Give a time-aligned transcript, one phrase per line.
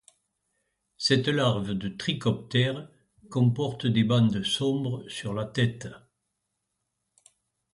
[0.97, 2.89] Cette larve de trichoptère
[3.29, 5.89] comporte des bandes sombres sur la tête.